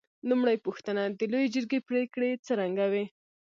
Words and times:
لومړۍ 0.29 0.57
پوښتنه: 0.65 1.03
د 1.19 1.21
لویې 1.31 1.47
جرګې 1.53 1.79
پرېکړې 1.89 2.29
څرنګه 2.47 2.85
وې؟ 2.91 3.05